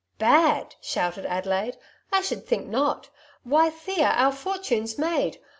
[0.17, 1.77] "Bad!" shouted Adelaide;
[2.11, 3.11] ''1 should think not!
[3.43, 5.37] Why, Thea, our fortune's made.